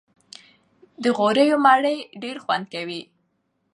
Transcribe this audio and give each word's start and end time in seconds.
د 1.03 1.05
غوړيو 1.17 1.57
مړۍ 1.65 1.97
ډېره 2.21 2.39
خوند 2.45 2.65
کوي 2.73 3.01